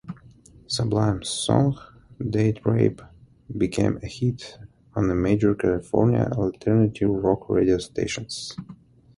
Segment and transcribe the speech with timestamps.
[0.65, 1.77] Sublime's song
[2.31, 3.03] "Date Rape"
[3.55, 4.57] became a hit
[4.95, 8.55] on major California alternative rock radio stations.